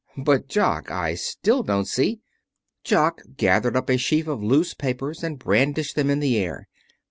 "But, 0.17 0.47
Jock, 0.47 0.89
I 0.89 1.13
still 1.13 1.61
don't 1.61 1.85
see" 1.85 2.21
Jock 2.83 3.21
gathered 3.37 3.77
up 3.77 3.87
a 3.87 3.97
sheaf 3.97 4.25
of 4.27 4.41
loose 4.41 4.73
papers 4.73 5.23
and 5.23 5.37
brandished 5.37 5.95
them 5.95 6.09
in 6.09 6.19
the 6.19 6.37
air. 6.39 6.67